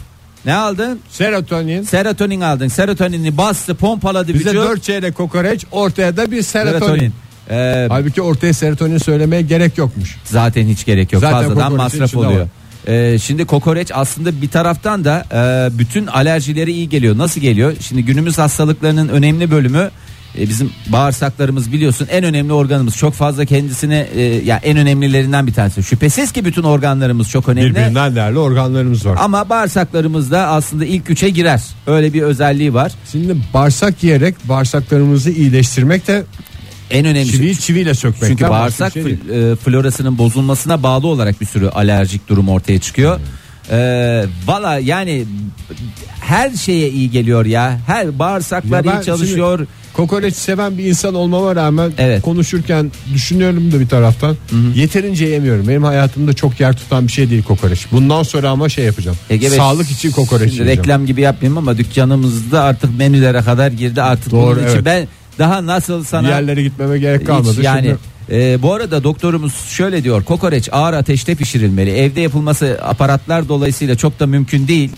[0.46, 1.00] ne aldın?
[1.10, 1.84] Serotonin.
[1.84, 2.68] Serotonin aldın.
[2.68, 4.62] Serotonini bastı, pompaladı Bize vücut.
[4.70, 6.80] 4 çeyrek kokoreç ortaya da bir serotonin.
[6.80, 7.14] Serotonin.
[7.50, 10.18] Ee, Halbuki ortaya serotonin söylemeye gerek yokmuş.
[10.26, 11.22] Zaten hiç gerek yok.
[11.22, 12.48] Zaten Fazladan masraf oluyor.
[12.88, 17.18] Ee, şimdi kokoreç aslında bir taraftan da e, bütün alerjilere iyi geliyor.
[17.18, 17.74] Nasıl geliyor?
[17.80, 19.92] Şimdi günümüz hastalıklarının önemli bölümü
[20.38, 22.98] e, bizim bağırsaklarımız biliyorsun en önemli organımız.
[22.98, 25.84] Çok fazla kendisine e, ya en önemlilerinden bir tanesi.
[25.84, 27.70] Şüphesiz ki bütün organlarımız çok önemli.
[27.70, 29.18] Birbirinden değerli organlarımız var.
[29.22, 31.62] Ama bağırsaklarımız da aslında ilk üçe girer.
[31.88, 32.92] Öyle bir özelliği var.
[33.12, 36.24] Şimdi bağırsak yiyerek bağırsaklarımızı iyileştirmek de
[36.92, 38.30] En önemlisi çiviyi çiviyle sökmek.
[38.30, 43.20] Çünkü bağırsak fl- e, florasının bozulmasına bağlı olarak bir sürü alerjik durum ortaya çıkıyor.
[43.72, 45.26] Ee, Valla yani
[46.22, 47.80] her şeye iyi geliyor ya.
[47.88, 49.68] Her bağırsaklar iyi çalışıyor.
[49.94, 52.22] Kokoreç seven bir insan olmama rağmen Evet.
[52.22, 54.36] konuşurken düşünüyorum da bir taraftan
[54.76, 55.68] yeterince yemiyorum.
[55.68, 57.86] Benim hayatımda çok yer tutan bir şey değil kokoreç.
[57.92, 59.18] Bundan sonra ama şey yapacağım.
[59.30, 60.80] Ege Bey, Sağlık için kokoreç Şimdi yiyeceğim.
[60.80, 64.86] reklam gibi yapmayayım ama dükkanımızda artık menülere kadar girdi artık Doğru, bunun için evet.
[64.86, 65.08] ben
[65.40, 67.58] daha nasıl sana Bir yerlere gitmeme gerek kalmadı.
[67.58, 67.96] hiç yani
[68.32, 74.20] Ee, bu arada doktorumuz şöyle diyor kokoreç ağır ateşte pişirilmeli evde yapılması aparatlar dolayısıyla çok
[74.20, 74.92] da mümkün değil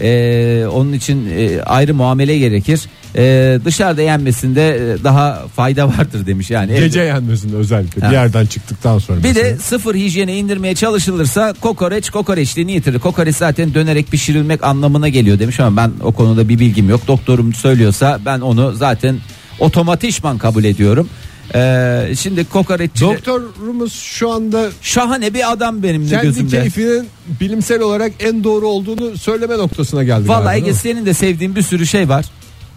[0.00, 2.80] Ee, onun için e, ayrı muamele gerekir
[3.16, 8.08] Ee, dışarıda yenmesinde e, daha fayda vardır demiş yani evde- Gece yenmesinde özellikle Ha.
[8.10, 9.18] bir yerden çıktıktan sonra.
[9.18, 9.44] bir mesela.
[9.44, 12.98] de sıfır hijyene indirmeye çalışılırsa kokoreç kokoreçliğini yitirir.
[12.98, 17.00] Kokoreç zaten dönerek pişirilmek anlamına geliyor demiş ama ben o konuda bir bilgim yok.
[17.08, 19.16] Doktorum söylüyorsa ben onu zaten
[19.58, 21.08] otomatikman kabul ediyorum.
[21.54, 26.60] Ee, şimdi kokoreççi Doktorumuz şu anda şahane bir adam benim de kendi gözümde.
[26.60, 27.06] keyfinin
[27.40, 30.28] bilimsel olarak en doğru olduğunu söyleme noktasına geldi.
[30.28, 32.26] Vallahi galiba, Ege senin de sevdiğin bir sürü şey var.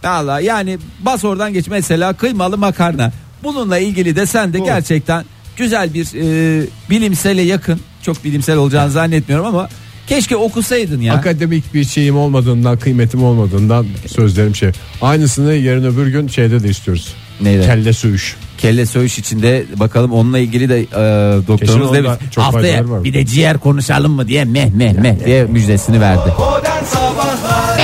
[0.04, 3.12] Vallahi yani bas oradan geç mesela kıymalı makarna.
[3.44, 4.66] Bununla ilgili de sen de Bu.
[4.66, 5.26] gerçekten
[5.58, 7.80] güzel bir e, bilimsele yakın.
[8.02, 9.70] Çok bilimsel olacağını zannetmiyorum ama
[10.08, 11.14] keşke okusaydın ya.
[11.14, 14.72] Akademik bir şeyim olmadığından, kıymetim olmadığından sözlerim şey.
[15.02, 17.14] Aynısını yarın öbür gün şeyde de istiyoruz.
[17.42, 17.66] Neyde?
[17.66, 18.36] Kelle söğüş.
[18.62, 20.88] Kelle söğüş içinde bakalım onunla ilgili de e,
[21.48, 23.04] doktorumuz demiş çok haftaya var.
[23.04, 26.34] bir de ciğer konuşalım mı diye meh meh meh diye müjdesini verdi.
[26.40, 27.82] Modern Sabahlar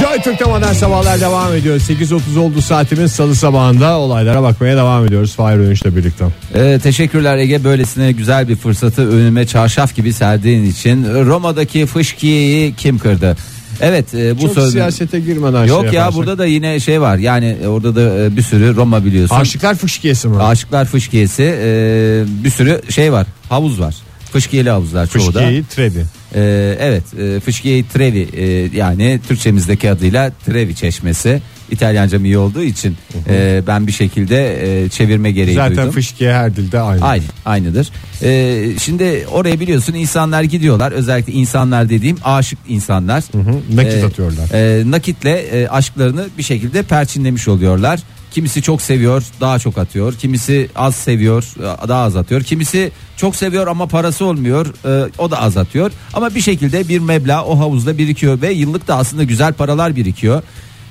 [0.00, 1.76] Joy Türk'te modern sabahlar devam ediyor.
[1.76, 5.34] 8.30 oldu saatimiz salı sabahında olaylara bakmaya devam ediyoruz.
[5.34, 6.24] Fahir Önüş'le birlikte.
[6.54, 11.04] Ee, teşekkürler Ege böylesine güzel bir fırsatı önüme çarşaf gibi serdiğin için.
[11.24, 13.36] Roma'daki fışkiyeyi kim kırdı?
[13.80, 16.18] Evet e, bu Çok söz siyasete girmeden Yok şey ya yaparsak.
[16.18, 17.16] burada da yine şey var.
[17.18, 19.36] Yani e, orada da e, bir sürü Roma biliyorsun.
[19.36, 20.42] Aşıklar fışkiyesi mi?
[20.42, 23.26] Aşıklar fışkiyesi e, bir sürü şey var.
[23.48, 23.94] Havuz var.
[24.32, 25.38] Fışkiyeli havuzlar çoğu da.
[25.38, 26.04] Fışkiyeyi Trevi.
[26.34, 32.96] Ee, evet e, Fışkiye Trevi e, yani Türkçemizdeki adıyla Trevi Çeşmesi İtalyancam iyi olduğu için
[33.28, 35.90] e, ben bir şekilde e, çevirme gereği Zaten duydum.
[35.90, 37.04] fışkiye her dilde aynı.
[37.04, 37.88] Aynı, aynıdır.
[38.22, 40.92] Ee, şimdi oraya biliyorsun insanlar gidiyorlar.
[40.92, 43.24] Özellikle insanlar dediğim aşık insanlar.
[43.32, 44.48] hı, nakit atıyorlar.
[44.52, 48.00] e, nakitle e, aşklarını bir şekilde perçinlemiş oluyorlar.
[48.30, 50.14] Kimisi çok seviyor, daha çok atıyor.
[50.14, 52.42] Kimisi az seviyor, e, daha az atıyor.
[52.42, 55.90] Kimisi çok seviyor ama parası olmuyor, e, o da az atıyor.
[56.14, 60.42] Ama bir şekilde bir meblağ o havuzda birikiyor ve yıllık da aslında güzel paralar birikiyor.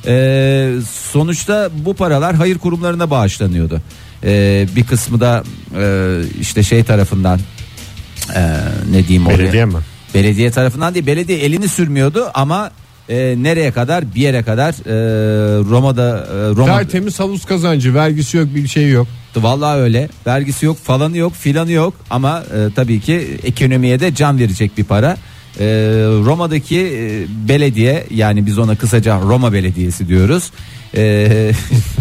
[0.08, 0.72] E,
[1.12, 3.82] sonuçta bu paralar hayır kurumlarına bağışlanıyordu.
[4.24, 5.44] E, bir kısmı da
[5.78, 7.40] e, işte şey tarafından
[8.36, 8.42] e,
[8.92, 9.40] ne diyeyim oraya?
[9.40, 9.78] Belediye mi?
[10.14, 12.72] Belediye tarafından değil belediye elini sürmüyordu ama
[13.10, 18.48] e, nereye kadar bir yere kadar e, Roma'da e, Roma Tertemiz havuz kazancı vergisi yok
[18.56, 19.08] bir şey yok.
[19.36, 24.40] vallahi öyle vergisi yok falanı yok filanı yok ama e, tabii ki ekonomiye de can
[24.40, 25.18] verecek bir para.
[25.60, 25.66] E,
[26.26, 30.52] Roma'daki e, belediye yani biz ona kısaca Roma Belediyesi diyoruz.
[30.96, 31.52] E,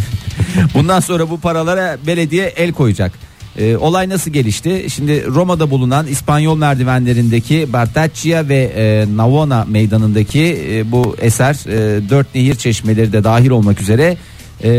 [0.75, 3.13] bundan sonra bu paralara belediye el koyacak.
[3.59, 4.87] E, olay nasıl gelişti?
[4.91, 12.35] Şimdi Roma'da bulunan İspanyol merdivenlerindeki Bartaccia ve e, Navona meydanındaki e, bu eser e, dört
[12.35, 14.17] nehir çeşmeleri de dahil olmak üzere
[14.65, 14.71] e,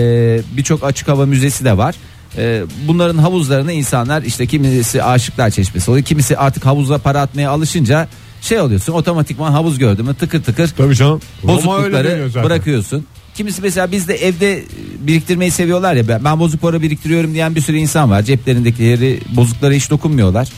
[0.58, 1.96] birçok açık hava müzesi de var.
[2.38, 6.06] E, bunların havuzlarını insanlar işte kimisi aşıklar çeşmesi oluyor.
[6.06, 8.08] Kimisi artık havuza para atmaya alışınca
[8.46, 11.22] şey oluyorsun otomatikman havuz gördü mü tıkır tıkır Tabii canım.
[11.44, 12.50] Roma öyle bozuklukları zaten.
[12.50, 13.06] bırakıyorsun.
[13.36, 14.64] Kimisi mesela bizde evde
[15.00, 18.22] biriktirmeyi seviyorlar ya ben, ben bozuk para biriktiriyorum diyen bir sürü insan var.
[18.22, 20.50] Ceplerindekileri bozuklara hiç dokunmuyorlar.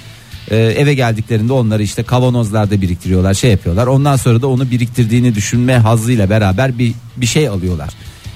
[0.51, 3.87] Ee, eve geldiklerinde onları işte kavanozlarda biriktiriyorlar şey yapıyorlar.
[3.87, 7.89] Ondan sonra da onu biriktirdiğini düşünme hazzıyla beraber bir, bir şey alıyorlar.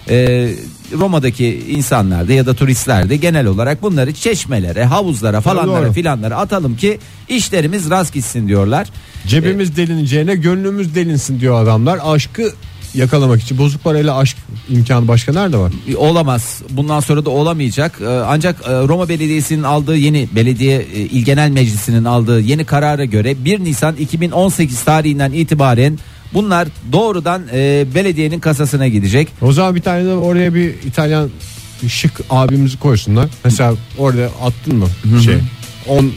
[0.09, 0.53] Ee,
[0.97, 5.93] Roma'daki insanlar da ya da turistler de genel olarak bunları çeşmelere, havuzlara falanlara doğru.
[5.93, 8.87] filanlara atalım ki işlerimiz rast gitsin diyorlar.
[9.27, 11.99] Cebimiz delineceğine gönlümüz delinsin diyor adamlar.
[12.03, 12.53] Aşkı
[12.93, 14.37] yakalamak için bozuk parayla aşk
[14.69, 15.71] imkanı başka nerede var?
[15.97, 16.61] olamaz.
[16.69, 17.99] Bundan sonra da olamayacak.
[18.01, 23.05] Ee, Ancak e, Roma Belediyesi'nin aldığı yeni belediye e, İl Genel Meclisi'nin aldığı yeni karara
[23.05, 25.99] göre 1 Nisan 2018 tarihinden itibaren
[26.33, 29.27] bunlar doğrudan e, belediyenin kasasına gidecek.
[29.41, 31.29] O zaman bir tane de oraya bir İtalyan
[31.87, 33.29] şık abimizi koysunlar.
[33.43, 34.87] Mesela orada attın mı
[35.23, 35.37] şey
[35.87, 36.11] 10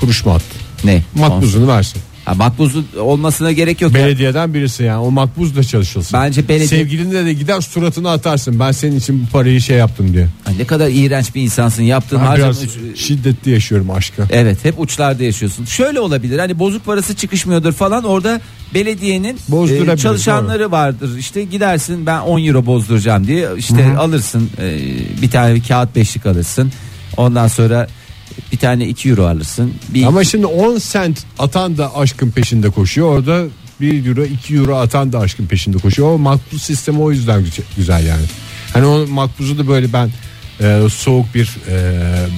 [0.00, 0.60] kuruş mu attın?
[0.84, 1.02] Ne?
[1.14, 2.02] Makbuzunu versin.
[2.24, 3.92] Ha, makbuzu olmasına gerek yok.
[3.92, 3.98] ya.
[4.06, 6.20] Belediyeden birisi yani o makbuz da çalışılsın.
[6.20, 8.60] Bence belediye- Sevgilinle de gider suratını atarsın.
[8.60, 10.28] Ben senin için bu parayı şey yaptım diye.
[10.46, 11.82] Ay, ne kadar iğrenç bir insansın.
[11.82, 14.22] Yaptığın Ben harcama- biraz şiddetli yaşıyorum aşkı.
[14.30, 15.64] Evet hep uçlarda yaşıyorsun.
[15.64, 18.40] Şöyle olabilir hani bozuk parası çıkışmıyordur falan orada
[18.74, 21.18] belediyenin Bozdurabilir, e, çalışanları vardır.
[21.18, 24.78] İşte gidersin ben 10 euro bozduracağım diye işte alırsın e,
[25.22, 26.72] bir tane bir kağıt beşlik alırsın.
[27.16, 27.86] Ondan sonra
[28.52, 29.74] bir tane 2 euro alırsın.
[29.88, 33.08] Bir Ama şimdi 10 sent atan da aşkın peşinde koşuyor.
[33.08, 33.44] Orada
[33.80, 36.08] 1 euro 2 euro atan da aşkın peşinde koşuyor.
[36.08, 37.44] O makbuz sistemi o yüzden
[37.76, 38.24] güzel yani.
[38.72, 40.10] Hani o makbuzu da böyle ben
[40.60, 41.92] e, soğuk bir e,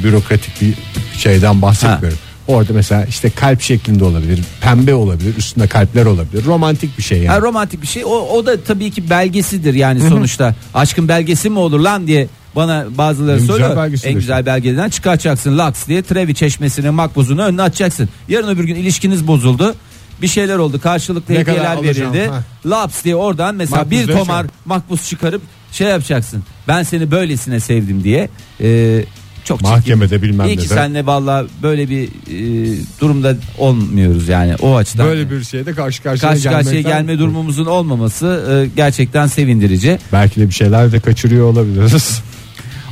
[0.05, 0.75] bürokratik bir
[1.19, 2.19] şeyden bahsetmiyorum.
[2.49, 6.45] Orada mesela işte kalp şeklinde olabilir, pembe olabilir, üstünde kalpler olabilir.
[6.45, 7.29] Romantik bir şey yani.
[7.29, 8.05] Ha, romantik bir şey.
[8.05, 10.55] O, o da tabii ki belgesidir yani sonuçta.
[10.75, 13.77] Aşkın belgesi mi olur lan diye Bana bazıları En güzel soruyor.
[13.77, 18.09] belge En güzel belgeden çıkartacaksın laks diye Trevi çeşmesinin makbuzunu önüne atacaksın.
[18.29, 19.75] Yarın öbür gün ilişkiniz bozuldu.
[20.23, 22.27] Bir şeyler oldu karşılıklı Ne hediyeler verildi.
[22.27, 22.45] ha.
[22.67, 24.51] Laps diye oradan mesela Makbuz bir ne tomar şey?
[24.65, 25.43] makbuz çıkarıp
[25.73, 26.43] şey yapacaksın.
[26.69, 28.29] Ben seni böylesine sevdim diye.
[28.61, 29.05] Ee,
[29.45, 29.75] çok çirkin.
[29.77, 35.07] Mahkemede bilmem İyi ki ne senle valla böyle bir e, durumda olmuyoruz yani o açıdan.
[35.07, 39.99] Böyle bir şeyde karşı karşıya karşı karşıya gelme durumumuzun olmaması e, gerçekten sevindirici.
[40.13, 42.23] Belki de bir şeyler de kaçırıyor olabiliriz.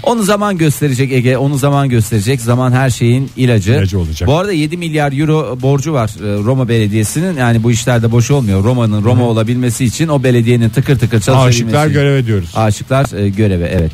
[0.06, 2.40] Onu zaman gösterecek Ege, onu zaman gösterecek.
[2.40, 3.72] Zaman her şeyin ilacı.
[3.72, 4.28] İlacı olacak.
[4.28, 7.36] Bu arada 7 milyar euro borcu var e, Roma Belediyesi'nin.
[7.36, 8.64] Yani bu işlerde boş olmuyor.
[8.64, 11.64] Roma'nın Roma olabilmesi için o belediyenin tıkır tıkır çalışabilmesi.
[11.64, 12.50] Aşıklar görev ediyoruz.
[12.54, 13.92] Aşıklar e, göreve evet.